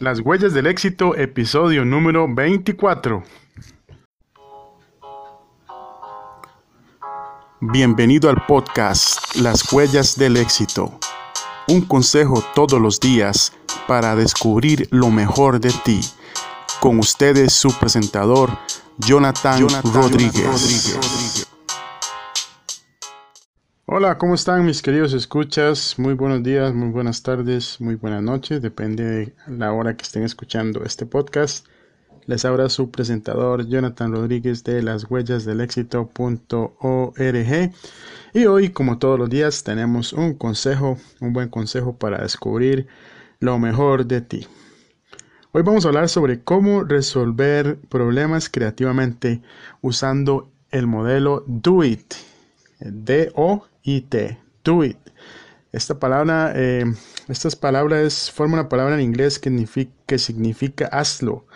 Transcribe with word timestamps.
Las 0.00 0.20
huellas 0.20 0.54
del 0.54 0.66
éxito, 0.66 1.14
episodio 1.14 1.84
número 1.84 2.26
24. 2.26 3.22
Bienvenido 7.60 8.30
al 8.30 8.46
podcast 8.46 9.36
Las 9.36 9.70
huellas 9.70 10.16
del 10.16 10.38
éxito. 10.38 10.98
Un 11.68 11.82
consejo 11.82 12.42
todos 12.54 12.80
los 12.80 12.98
días 12.98 13.52
para 13.86 14.16
descubrir 14.16 14.88
lo 14.90 15.10
mejor 15.10 15.60
de 15.60 15.70
ti. 15.84 16.00
Con 16.80 16.98
ustedes 16.98 17.52
su 17.52 17.70
presentador, 17.78 18.56
Jonathan, 18.96 19.66
Rodríguez. 19.92 21.46
Hola, 23.92 24.18
¿cómo 24.18 24.36
están 24.36 24.64
mis 24.64 24.82
queridos 24.82 25.14
escuchas? 25.14 25.98
Muy 25.98 26.14
buenos 26.14 26.44
días, 26.44 26.72
muy 26.72 26.90
buenas 26.90 27.24
tardes, 27.24 27.80
muy 27.80 27.96
buenas 27.96 28.22
noches, 28.22 28.62
depende 28.62 29.02
de 29.02 29.34
la 29.48 29.72
hora 29.72 29.96
que 29.96 30.04
estén 30.04 30.22
escuchando 30.22 30.84
este 30.84 31.06
podcast. 31.06 31.66
Les 32.26 32.44
habla 32.44 32.68
su 32.68 32.92
presentador 32.92 33.66
Jonathan 33.66 34.12
Rodríguez 34.12 34.62
de 34.62 34.80
las 34.84 35.10
huellas 35.10 35.44
del 35.44 35.60
éxito.org 35.60 37.18
y 38.32 38.46
hoy, 38.46 38.68
como 38.70 38.98
todos 38.98 39.18
los 39.18 39.28
días, 39.28 39.64
tenemos 39.64 40.12
un 40.12 40.34
consejo, 40.34 40.96
un 41.18 41.32
buen 41.32 41.48
consejo 41.48 41.96
para 41.96 42.18
descubrir 42.22 42.86
lo 43.40 43.58
mejor 43.58 44.06
de 44.06 44.20
ti. 44.20 44.46
Hoy 45.50 45.62
vamos 45.62 45.84
a 45.84 45.88
hablar 45.88 46.08
sobre 46.08 46.44
cómo 46.44 46.84
resolver 46.84 47.76
problemas 47.88 48.50
creativamente 48.50 49.42
usando 49.80 50.48
el 50.70 50.86
modelo 50.86 51.42
Do 51.48 51.82
It. 51.82 52.14
D-O 52.78 53.64
IT, 53.82 54.38
do 54.64 54.84
it. 54.84 54.98
Esta 55.72 55.98
palabra, 55.98 56.52
eh, 56.56 56.84
estas 57.28 57.54
palabras 57.54 58.30
forman 58.30 58.60
una 58.60 58.68
palabra 58.68 58.94
en 58.94 59.02
inglés 59.02 59.38
que 59.38 60.18
significa, 60.18 60.86
hazlo. 60.86 61.46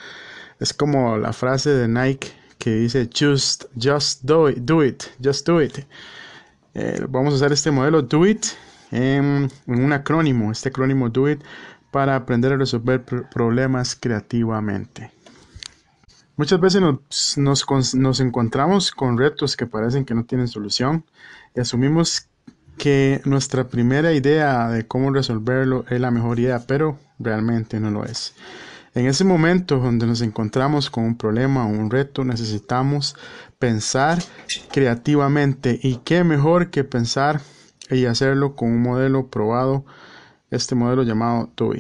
Es 0.61 0.73
como 0.73 1.17
la 1.19 1.33
frase 1.33 1.71
de 1.71 1.89
Nike 1.89 2.33
que 2.59 2.77
dice 2.77 3.11
just, 3.13 3.65
just 3.77 4.23
do 4.23 4.49
it, 4.49 4.59
do 4.59 4.83
it, 4.83 5.05
just 5.23 5.47
do 5.47 5.61
it. 5.61 5.79
Eh, 6.75 7.05
vamos 7.09 7.35
a 7.35 7.37
usar 7.37 7.53
este 7.53 7.71
modelo 7.71 8.03
do 8.03 8.27
it 8.27 8.47
en, 8.91 9.51
un 9.67 9.93
acrónimo, 9.93 10.51
este 10.51 10.71
acrónimo 10.71 11.11
do 11.11 11.29
it 11.29 11.43
para 11.91 12.17
aprender 12.17 12.53
a 12.53 12.57
resolver 12.57 13.05
problemas 13.31 13.95
creativamente. 13.95 15.13
Muchas 16.37 16.59
veces 16.59 16.83
nos, 17.37 17.95
nos, 17.95 18.21
encontramos 18.21 18.91
con 18.91 19.19
retos 19.19 19.57
que 19.57 19.67
parecen 19.67 20.05
que 20.05 20.15
no 20.15 20.25
tienen 20.25 20.49
solución 20.49 21.05
y 21.55 21.61
asumimos 21.61 22.29
que 22.77 23.21
nuestra 23.25 23.69
primera 23.69 24.13
idea 24.13 24.69
de 24.69 24.87
cómo 24.87 25.11
resolverlo 25.13 25.85
es 25.89 26.01
la 26.01 26.11
mejor 26.11 26.41
idea, 26.41 26.65
pero 26.67 26.99
realmente 27.19 27.79
no 27.79 27.91
lo 27.91 28.05
es. 28.05 28.35
En 28.95 29.07
ese 29.07 29.25
momento 29.25 29.79
donde 29.79 30.07
nos 30.07 30.21
encontramos 30.21 30.91
con 30.91 31.05
un 31.05 31.17
problema 31.17 31.67
o 31.67 31.69
un 31.69 31.91
reto, 31.91 32.25
necesitamos 32.25 33.17
pensar 33.59 34.19
creativamente 34.73 35.79
y 35.83 35.97
qué 36.05 36.23
mejor 36.25 36.71
que 36.71 36.85
pensar 36.85 37.41
y 37.91 38.07
hacerlo 38.07 38.55
con 38.55 38.71
un 38.71 38.83
modelo 38.83 39.29
probado, 39.29 39.85
este 40.51 40.75
modelo 40.75 41.03
llamado 41.03 41.51
Do. 41.57 41.75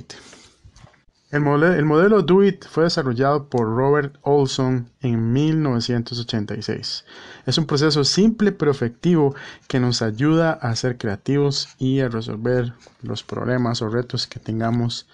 El 1.35 1.41
modelo, 1.41 2.23
Do 2.23 2.45
It 2.45 2.65
fue 2.65 2.85
desarrollado 2.85 3.49
por 3.49 3.67
Robert 3.67 4.15
Olson 4.23 4.89
en 5.01 5.33
1986. 5.33 7.05
Es 7.45 7.59
un 7.59 7.67
proceso 7.67 8.05
simple 8.05 8.53
pero 8.53 8.71
efectivo 8.71 9.35
que 9.67 9.81
nos 9.81 10.01
ayuda 10.01 10.53
a 10.53 10.77
ser 10.77 10.97
creativos 10.97 11.75
y 11.77 11.99
a 11.99 12.09
resolver 12.09 12.75
los 13.03 13.25
problemas 13.25 13.83
o 13.83 13.89
retos 13.89 14.29
que 14.29 14.39
tengamos 14.39 15.09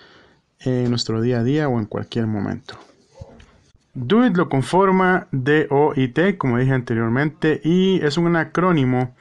en 0.58 0.90
nuestro 0.90 1.22
día 1.22 1.38
a 1.38 1.42
día 1.42 1.70
o 1.70 1.78
en 1.78 1.86
cualquier 1.86 2.26
momento. 2.26 2.74
Do 3.94 4.26
It 4.26 4.36
lo 4.36 4.50
conforma 4.50 5.26
D-O-I-T, 5.32 6.36
como 6.36 6.58
dije 6.58 6.74
anteriormente, 6.74 7.62
y 7.64 7.98
es 8.04 8.18
un 8.18 8.36
acrónimo 8.36 9.14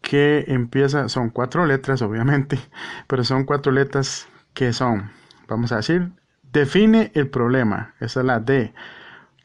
que 0.00 0.46
empieza, 0.48 1.08
son 1.08 1.30
cuatro 1.30 1.64
letras 1.64 2.02
obviamente, 2.02 2.58
pero 3.06 3.22
son 3.22 3.44
cuatro 3.44 3.70
letras 3.70 4.26
que 4.52 4.72
son 4.72 5.16
Vamos 5.48 5.72
a 5.72 5.76
decir, 5.76 6.12
define 6.52 7.10
el 7.14 7.28
problema. 7.28 7.94
Esa 8.00 8.20
es 8.20 8.26
la 8.26 8.40
D. 8.40 8.74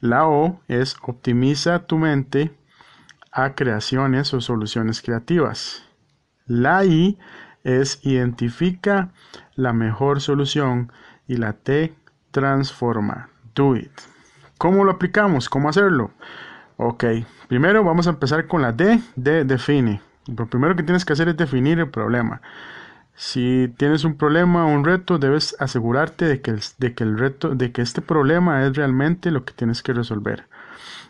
La 0.01 0.27
O 0.27 0.59
es 0.67 0.97
optimiza 1.01 1.79
tu 1.85 1.97
mente 1.97 2.53
a 3.31 3.55
creaciones 3.55 4.33
o 4.33 4.41
soluciones 4.41 5.01
creativas. 5.01 5.83
La 6.45 6.83
I 6.83 7.17
es 7.63 8.05
identifica 8.05 9.11
la 9.55 9.71
mejor 9.71 10.19
solución 10.19 10.91
y 11.27 11.37
la 11.37 11.53
T 11.53 11.93
transforma. 12.31 13.29
Do 13.55 13.75
it. 13.77 13.91
¿Cómo 14.57 14.83
lo 14.83 14.91
aplicamos? 14.91 15.49
¿Cómo 15.49 15.69
hacerlo? 15.69 16.11
Ok, 16.77 17.05
primero 17.47 17.83
vamos 17.83 18.07
a 18.07 18.11
empezar 18.11 18.47
con 18.47 18.61
la 18.61 18.73
D 18.73 18.99
de 19.15 19.45
define. 19.45 20.01
Lo 20.27 20.47
primero 20.47 20.75
que 20.75 20.83
tienes 20.83 21.05
que 21.05 21.13
hacer 21.13 21.29
es 21.29 21.37
definir 21.37 21.79
el 21.79 21.89
problema. 21.89 22.41
Si 23.15 23.71
tienes 23.77 24.03
un 24.05 24.17
problema 24.17 24.65
o 24.65 24.69
un 24.69 24.83
reto, 24.83 25.19
debes 25.19 25.55
asegurarte 25.59 26.25
de 26.25 26.41
que, 26.41 26.51
el, 27.03 27.17
reto, 27.17 27.55
de 27.55 27.71
que 27.71 27.81
este 27.81 28.01
problema 28.01 28.65
es 28.65 28.75
realmente 28.75 29.31
lo 29.31 29.45
que 29.45 29.53
tienes 29.53 29.83
que 29.83 29.93
resolver. 29.93 30.45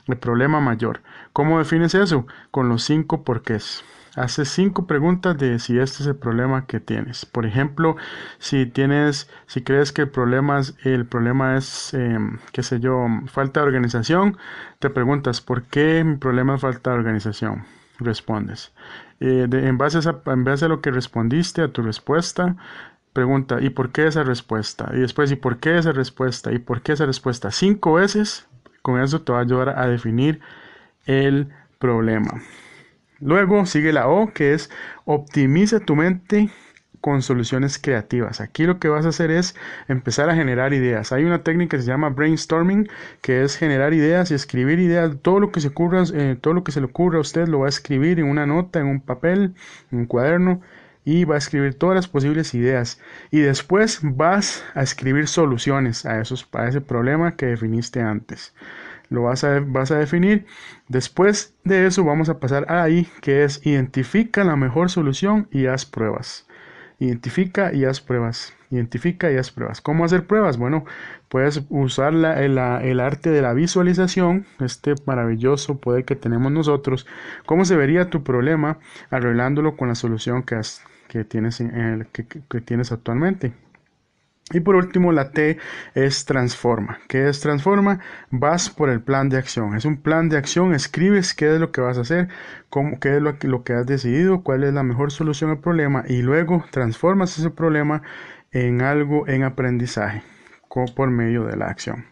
El 0.07 0.17
problema 0.17 0.59
mayor. 0.59 1.01
¿Cómo 1.31 1.59
defines 1.59 1.95
eso? 1.95 2.27
Con 2.51 2.67
los 2.67 2.83
cinco 2.83 3.23
porqués. 3.23 3.83
Haces 4.15 4.49
cinco 4.49 4.85
preguntas 4.85 5.37
de 5.37 5.57
si 5.59 5.79
este 5.79 6.03
es 6.03 6.07
el 6.07 6.15
problema 6.15 6.67
que 6.67 6.79
tienes. 6.79 7.25
Por 7.25 7.45
ejemplo, 7.45 7.95
si 8.37 8.65
tienes, 8.65 9.29
si 9.47 9.61
crees 9.63 9.91
que 9.91 10.03
el 10.03 10.09
problema 10.09 10.59
es, 10.59 10.75
el 10.83 11.05
problema 11.05 11.57
es, 11.57 11.93
em, 11.93 12.37
qué 12.51 12.61
sé 12.63 12.79
yo, 12.79 13.07
falta 13.27 13.61
de 13.61 13.67
organización, 13.67 14.37
te 14.79 14.89
preguntas, 14.91 15.41
¿por 15.41 15.63
qué 15.63 16.03
mi 16.03 16.17
problema 16.17 16.55
es 16.55 16.61
falta 16.61 16.91
de 16.91 16.97
organización? 16.97 17.65
Respondes. 18.03 18.73
Eh, 19.19 19.47
en, 19.51 19.77
base 19.77 19.97
a 20.07 20.31
en 20.31 20.43
base 20.43 20.65
a 20.65 20.67
lo 20.67 20.81
que 20.81 20.91
respondiste, 20.91 21.61
a 21.61 21.69
tu 21.69 21.81
respuesta, 21.81 22.55
pregunta, 23.13 23.61
¿y 23.61 23.69
por 23.69 23.91
qué 23.91 24.07
esa 24.07 24.23
respuesta? 24.23 24.91
Y 24.93 24.99
después, 24.99 25.31
¿y 25.31 25.35
por 25.35 25.57
qué 25.57 25.77
esa 25.77 25.91
respuesta? 25.91 26.51
¿Y 26.51 26.59
por 26.59 26.81
qué 26.81 26.93
esa 26.93 27.05
respuesta? 27.05 27.51
Cinco 27.51 27.93
veces, 27.93 28.47
con 28.81 29.01
eso 29.01 29.21
te 29.21 29.31
va 29.31 29.39
a 29.39 29.43
ayudar 29.43 29.69
a 29.79 29.87
definir 29.87 30.41
el 31.05 31.49
problema. 31.79 32.41
Luego 33.19 33.65
sigue 33.65 33.93
la 33.93 34.07
O, 34.07 34.33
que 34.33 34.53
es 34.53 34.69
optimiza 35.05 35.79
tu 35.79 35.95
mente 35.95 36.49
con 37.03 37.21
soluciones 37.21 37.77
creativas. 37.79 38.39
Aquí 38.39 38.63
lo 38.65 38.79
que 38.79 38.87
vas 38.87 39.05
a 39.05 39.09
hacer 39.09 39.29
es 39.29 39.55
empezar 39.89 40.29
a 40.29 40.35
generar 40.35 40.73
ideas. 40.73 41.11
Hay 41.11 41.25
una 41.25 41.43
técnica 41.43 41.75
que 41.75 41.83
se 41.83 41.89
llama 41.89 42.07
brainstorming, 42.07 42.87
que 43.21 43.43
es 43.43 43.57
generar 43.57 43.93
ideas 43.93 44.31
y 44.31 44.35
escribir 44.35 44.79
ideas. 44.79 45.11
Todo 45.21 45.41
lo 45.41 45.51
que 45.51 45.59
se 45.59 45.67
ocurra, 45.67 46.03
eh, 46.13 46.37
todo 46.39 46.53
lo 46.53 46.63
que 46.63 46.71
se 46.71 46.79
le 46.79 46.85
ocurra 46.85 47.17
a 47.17 47.21
usted 47.21 47.49
lo 47.49 47.59
va 47.59 47.65
a 47.65 47.69
escribir 47.69 48.19
en 48.19 48.27
una 48.27 48.45
nota, 48.45 48.79
en 48.79 48.85
un 48.85 49.01
papel, 49.01 49.53
en 49.91 49.99
un 49.99 50.05
cuaderno 50.05 50.61
y 51.03 51.25
va 51.25 51.35
a 51.35 51.39
escribir 51.39 51.73
todas 51.73 51.95
las 51.97 52.07
posibles 52.07 52.53
ideas 52.53 53.01
y 53.31 53.39
después 53.39 53.99
vas 54.01 54.63
a 54.73 54.81
escribir 54.81 55.27
soluciones 55.27 56.05
a 56.05 56.21
esos 56.21 56.47
a 56.53 56.69
ese 56.69 56.79
problema 56.79 57.35
que 57.35 57.47
definiste 57.47 58.01
antes 58.01 58.53
lo 59.09 59.23
vas 59.23 59.43
a, 59.43 59.59
vas 59.59 59.91
a 59.91 59.97
definir 59.97 60.45
después 60.87 61.53
de 61.65 61.85
eso 61.85 62.05
vamos 62.05 62.29
a 62.29 62.39
pasar 62.39 62.71
ahí 62.71 63.09
que 63.19 63.43
es 63.43 63.65
identifica 63.65 64.45
la 64.45 64.55
mejor 64.55 64.89
solución 64.89 65.49
y 65.51 65.65
haz 65.65 65.85
pruebas 65.85 66.47
Identifica 67.03 67.73
y 67.73 67.83
haz 67.83 67.99
pruebas. 67.99 68.53
Identifica 68.69 69.29
y 69.29 69.35
haz 69.35 69.51
pruebas. 69.51 69.81
¿Cómo 69.81 70.05
hacer 70.05 70.25
pruebas? 70.25 70.55
Bueno, 70.55 70.85
puedes 71.27 71.61
usar 71.67 72.13
el, 72.13 72.57
arte 72.57 73.29
de 73.29 73.41
la 73.41 73.53
visualización, 73.53 74.45
este 74.61 74.95
maravilloso 75.05 75.79
poder 75.79 76.05
que 76.05 76.15
tenemos 76.15 76.53
nosotros. 76.53 77.05
¿Cómo 77.45 77.65
se 77.65 77.75
vería 77.75 78.09
tu 78.09 78.23
problema 78.23 78.79
arreglándolo 79.09 79.75
con 79.75 79.89
la 79.89 79.95
solución 79.95 80.43
que, 80.43 81.25
tienes 81.25 81.59
actualmente? 82.93 83.51
Y 84.51 84.59
por 84.59 84.75
último, 84.75 85.11
la 85.11 85.31
T 85.31 85.57
es 85.95 86.25
transforma. 86.25 86.99
¿Qué 87.07 87.29
es 87.29 87.39
transforma? 87.39 88.01
Vas 88.29 88.69
por 88.69 88.89
el 88.89 89.01
plan 89.01 89.29
de 89.29 89.37
acción. 89.37 89.75
Es 89.75 89.85
un 89.85 89.97
plan 89.97 90.29
de 90.29 90.37
acción, 90.37 90.73
escribes 90.73 91.33
qué 91.33 91.53
es 91.53 91.59
lo 91.59 91.71
que 91.71 91.81
vas 91.81 91.97
a 91.97 92.01
hacer, 92.01 92.27
cómo, 92.69 92.99
qué 92.99 93.15
es 93.15 93.21
lo 93.21 93.37
lo 93.41 93.63
que 93.63 93.73
has 93.73 93.85
decidido, 93.85 94.43
cuál 94.43 94.63
es 94.63 94.73
la 94.73 94.83
mejor 94.83 95.11
solución 95.11 95.49
al 95.49 95.59
problema 95.59 96.03
y 96.07 96.21
luego 96.21 96.65
transformas 96.71 97.37
ese 97.39 97.49
problema 97.49 98.03
en 98.51 98.81
algo 98.81 99.27
en 99.27 99.43
aprendizaje 99.43 100.23
por 100.95 101.09
medio 101.11 101.45
de 101.45 101.55
la 101.55 101.67
acción. 101.67 102.05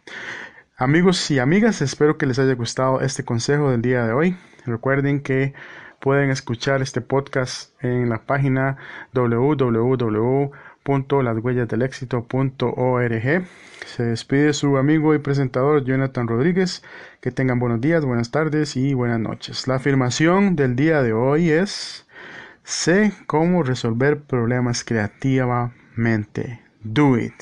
Amigos 0.78 1.32
y 1.32 1.40
amigas, 1.40 1.82
espero 1.82 2.18
que 2.18 2.28
les 2.28 2.38
haya 2.38 2.54
gustado 2.54 3.02
este 3.02 3.24
consejo 3.24 3.72
del 3.72 3.82
día 3.82 4.06
de 4.06 4.14
hoy. 4.14 4.38
Recuerden 4.66 5.22
que 5.22 5.54
pueden 6.00 6.30
escuchar 6.30 6.82
este 6.82 7.02
podcast 7.02 7.74
en 7.84 8.10
la 8.10 8.26
página 8.26 8.78
www 9.14 10.52
www.lashuellasdelexito.org. 10.86 13.48
Se 13.86 14.04
despide 14.04 14.54
su 14.54 14.78
amigo 14.78 15.14
y 15.14 15.20
presentador 15.20 15.84
Jonathan 15.84 16.28
Rodríguez. 16.28 16.84
Que 17.20 17.32
tengan 17.32 17.60
buenos 17.60 17.82
días, 17.82 18.06
buenas 18.06 18.32
tardes 18.32 18.76
y 18.76 18.94
buenas 18.94 19.20
noches. 19.20 19.68
La 19.68 19.76
afirmación 19.76 20.56
del 20.56 20.76
día 20.76 21.04
de 21.04 21.14
hoy 21.14 21.50
es, 21.50 22.08
sé 22.64 23.14
cómo 23.28 23.64
resolver 23.64 24.22
problemas 24.22 24.84
creativamente. 24.84 26.62
Do 26.84 27.18
it. 27.18 27.34